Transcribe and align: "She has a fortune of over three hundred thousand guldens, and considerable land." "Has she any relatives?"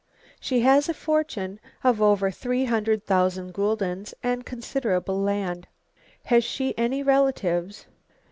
"She 0.39 0.61
has 0.61 0.89
a 0.89 0.95
fortune 0.95 1.59
of 1.83 2.01
over 2.01 2.31
three 2.31 2.65
hundred 2.65 3.05
thousand 3.05 3.53
guldens, 3.53 4.15
and 4.23 4.43
considerable 4.43 5.21
land." 5.21 5.67
"Has 6.23 6.43
she 6.43 6.75
any 6.75 7.03
relatives?" 7.03 7.85